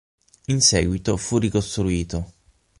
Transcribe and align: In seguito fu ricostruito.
In 0.45 0.61
seguito 0.61 1.15
fu 1.15 1.37
ricostruito. 1.37 2.31